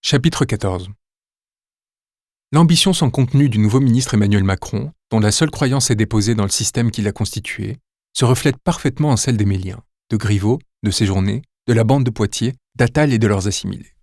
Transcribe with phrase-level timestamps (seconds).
[0.00, 0.90] Chapitre 14
[2.52, 6.44] L'ambition sans contenu du nouveau ministre Emmanuel Macron, dont la seule croyance est déposée dans
[6.44, 7.78] le système qui l'a constitué,
[8.16, 12.10] se reflète parfaitement en celle des Méliens, de Griveaux, de Séjourné, de la bande de
[12.10, 13.96] Poitiers, d'Attal et de leurs assimilés.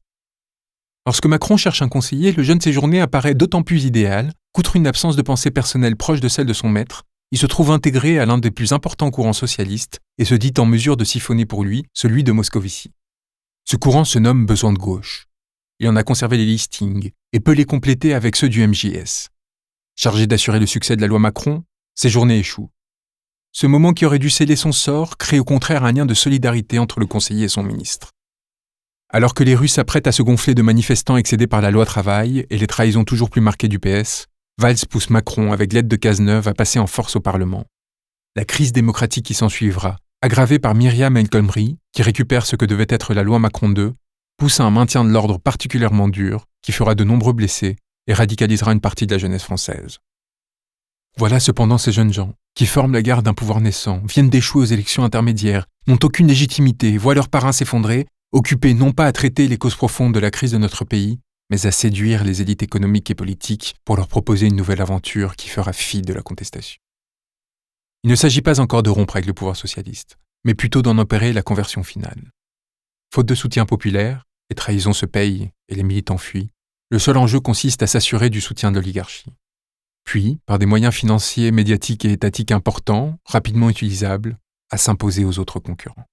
[1.07, 5.15] Lorsque Macron cherche un conseiller, le jeune Séjourné apparaît d'autant plus idéal qu'outre une absence
[5.15, 8.37] de pensée personnelle proche de celle de son maître, il se trouve intégré à l'un
[8.37, 12.23] des plus importants courants socialistes et se dit en mesure de siphonner pour lui celui
[12.23, 12.91] de Moscovici.
[13.63, 15.27] Ce courant se nomme besoin de gauche.
[15.79, 19.29] Il en a conservé les listings et peut les compléter avec ceux du MJS.
[19.97, 21.63] Chargé d'assurer le succès de la loi Macron,
[21.95, 22.69] ses journées échouent.
[23.51, 26.79] Ce moment qui aurait dû sceller son sort crée au contraire un lien de solidarité
[26.79, 28.11] entre le conseiller et son ministre.
[29.09, 32.45] Alors que les rues s'apprêtent à se gonfler de manifestants excédés par la loi travail
[32.49, 36.47] et les trahisons toujours plus marquées du PS, Valls pousse Macron avec l'aide de Cazeneuve
[36.47, 37.65] à passer en force au Parlement.
[38.37, 42.87] La crise démocratique qui s'ensuivra, aggravée par Myriam El Khomri, qui récupère ce que devait
[42.89, 43.91] être la loi Macron II,
[44.37, 47.75] pousse à un maintien de l'ordre particulièrement dur qui fera de nombreux blessés
[48.07, 49.99] et radicalisera une partie de la jeunesse française.
[51.17, 54.65] Voilà cependant ces jeunes gens, qui forment la garde d'un pouvoir naissant, viennent d'échouer aux
[54.65, 59.57] élections intermédiaires, n'ont aucune légitimité, voient leurs parrains s'effondrer, occupés non pas à traiter les
[59.57, 63.15] causes profondes de la crise de notre pays, mais à séduire les élites économiques et
[63.15, 66.79] politiques pour leur proposer une nouvelle aventure qui fera fi de la contestation.
[68.03, 71.33] Il ne s'agit pas encore de rompre avec le pouvoir socialiste, mais plutôt d'en opérer
[71.33, 72.31] la conversion finale.
[73.13, 76.51] Faute de soutien populaire, les trahisons se payent et les militants fuient,
[76.89, 79.33] le seul enjeu consiste à s'assurer du soutien de l'oligarchie.
[80.03, 84.37] Puis, par des moyens financiers, médiatiques et étatiques importants, rapidement utilisables,
[84.69, 86.05] à s'imposer aux autres concurrents.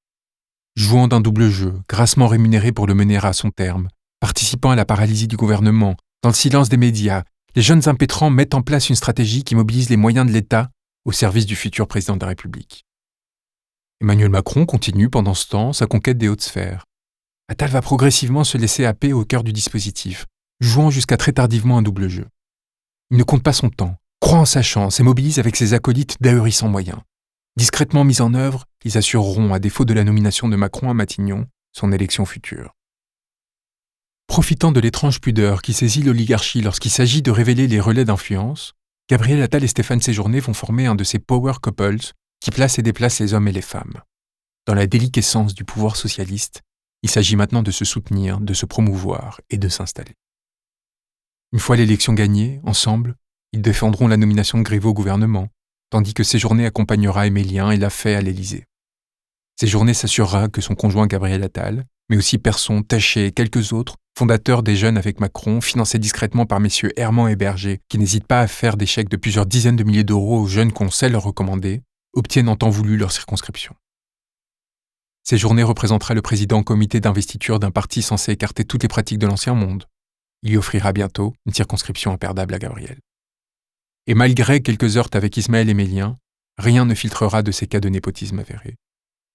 [0.76, 3.88] Jouant d'un double jeu, grassement rémunéré pour le mener à son terme,
[4.22, 7.24] Participant à la paralysie du gouvernement, dans le silence des médias,
[7.56, 10.70] les jeunes impétrants mettent en place une stratégie qui mobilise les moyens de l'État
[11.04, 12.84] au service du futur président de la République.
[14.00, 16.84] Emmanuel Macron continue pendant ce temps sa conquête des hautes sphères.
[17.52, 20.24] Attal va progressivement se laisser happer au cœur du dispositif,
[20.60, 22.26] jouant jusqu'à très tardivement un double jeu.
[23.10, 26.16] Il ne compte pas son temps, croit en sa chance et mobilise avec ses acolytes
[26.22, 27.00] d'ahurissants moyens.
[27.58, 31.46] Discrètement mis en œuvre, ils assureront, à défaut de la nomination de Macron à Matignon,
[31.72, 32.72] son élection future.
[34.28, 38.72] Profitant de l'étrange pudeur qui saisit l'oligarchie lorsqu'il s'agit de révéler les relais d'influence,
[39.10, 42.82] Gabriel Attal et Stéphane Séjourné vont former un de ces power couples qui placent et
[42.82, 44.00] déplacent les hommes et les femmes.
[44.66, 46.62] Dans la déliquescence du pouvoir socialiste,
[47.02, 50.14] il s'agit maintenant de se soutenir, de se promouvoir et de s'installer.
[51.52, 53.16] Une fois l'élection gagnée, ensemble,
[53.52, 55.48] ils défendront la nomination de Griveaux au gouvernement,
[55.90, 58.66] tandis que Séjourné accompagnera Émilien et l'a fait à l'Élysée.
[59.60, 64.62] Séjourné s'assurera que son conjoint Gabriel Attal, mais aussi Persson, Taché et quelques autres fondateur
[64.62, 68.46] des Jeunes avec Macron, financé discrètement par messieurs Herman et Berger, qui n'hésitent pas à
[68.46, 71.82] faire des chèques de plusieurs dizaines de milliers d'euros aux jeunes qu'on sait leur recommander,
[72.14, 73.74] obtiennent en temps voulu leur circonscription.
[75.24, 79.18] Ces journées représentera le président au comité d'investiture d'un parti censé écarter toutes les pratiques
[79.18, 79.86] de l'ancien monde.
[80.42, 82.98] Il y offrira bientôt une circonscription imperdable à Gabriel.
[84.08, 86.18] Et malgré quelques heurts avec Ismaël et Mélien,
[86.58, 88.76] rien ne filtrera de ces cas de népotisme avérés.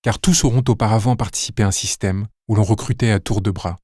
[0.01, 3.77] Car tous auront auparavant participé à un système où l'on recrutait à tour de bras,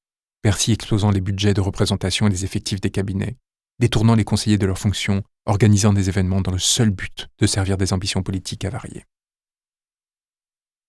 [0.44, 3.38] Bercy explosant les budgets de représentation et les effectifs des cabinets,
[3.80, 7.78] détournant les conseillers de leurs fonctions, organisant des événements dans le seul but de servir
[7.78, 9.06] des ambitions politiques avariées.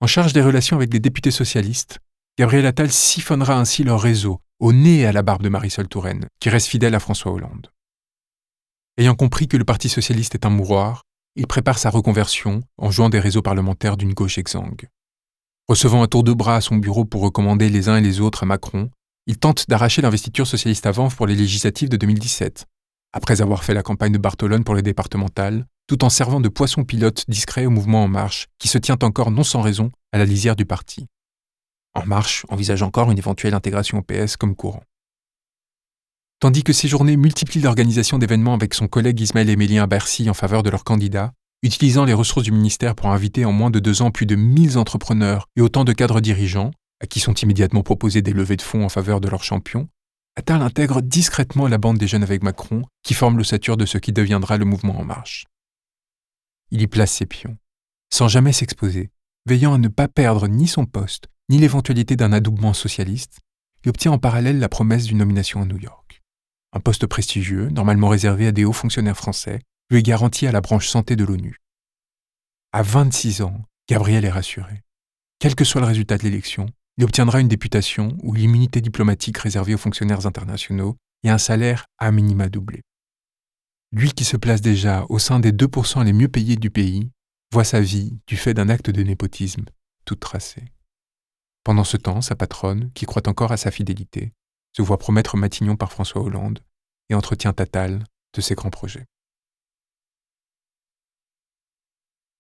[0.05, 1.99] En charge des relations avec les députés socialistes,
[2.39, 6.27] Gabriel Attal siphonnera ainsi leur réseau, au nez et à la barbe de Marisol Touraine,
[6.41, 7.71] qui reste fidèle à François Hollande.
[8.99, 11.05] Ayant compris que le Parti socialiste est un mouroir,
[11.37, 14.91] il prépare sa reconversion en jouant des réseaux parlementaires d'une gauche exsangue.
[15.69, 18.43] Recevant un tour de bras à son bureau pour recommander les uns et les autres
[18.43, 18.91] à Macron,
[19.27, 22.67] il tente d'arracher l'investiture socialiste avant pour les législatives de 2017,
[23.15, 26.83] après avoir fait la campagne de Bartolone pour les départementales, tout en servant de poisson
[26.83, 30.25] pilote discret au mouvement En Marche, qui se tient encore non sans raison à la
[30.25, 31.07] lisière du parti.
[31.95, 34.83] En Marche envisage encore une éventuelle intégration au PS comme courant.
[36.41, 40.65] Tandis que ces journées multiplient l'organisation d'événements avec son collègue Ismaël Émilien Bercy en faveur
[40.65, 41.33] de leurs candidats,
[41.63, 44.77] utilisant les ressources du ministère pour inviter en moins de deux ans plus de 1000
[44.77, 48.85] entrepreneurs et autant de cadres dirigeants, à qui sont immédiatement proposés des levées de fonds
[48.85, 49.89] en faveur de leur champion,
[50.37, 54.12] Attal intègre discrètement la bande des jeunes avec Macron, qui forme l'ossature de ce qui
[54.12, 55.47] deviendra le mouvement En Marche.
[56.70, 57.56] Il y place ses pions,
[58.12, 59.11] sans jamais s'exposer,
[59.47, 63.38] veillant à ne pas perdre ni son poste, ni l'éventualité d'un adoubement socialiste,
[63.85, 66.23] il obtient en parallèle la promesse d'une nomination à New York.
[66.73, 69.61] Un poste prestigieux, normalement réservé à des hauts fonctionnaires français,
[69.91, 71.61] lui est garanti à la branche santé de l'ONU.
[72.73, 74.82] À 26 ans, Gabriel est rassuré.
[75.38, 79.75] Quel que soit le résultat de l'élection, il obtiendra une députation ou l'immunité diplomatique réservée
[79.75, 82.82] aux fonctionnaires internationaux et un salaire à minima doublé.
[83.93, 87.11] Lui qui se place déjà au sein des 2% les mieux payés du pays,
[87.52, 89.64] voit sa vie, du fait d'un acte de népotisme,
[90.05, 90.64] toute tracée.
[91.62, 94.32] Pendant ce temps, sa patronne, qui croit encore à sa fidélité,
[94.76, 96.61] se voit promettre Matignon par François Hollande
[97.08, 98.05] et entretient Tatal
[98.35, 99.06] de ses grands projets.